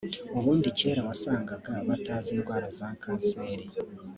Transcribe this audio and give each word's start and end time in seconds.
ubundi 0.37 0.67
kera 0.79 1.01
wasangaga 1.07 1.71
batazi 1.87 2.29
indwara 2.35 2.67
za 2.77 2.87
kanseri 3.01 3.65